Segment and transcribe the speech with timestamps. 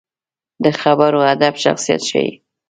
[0.63, 2.31] د خبرو ادب شخصیت ښيي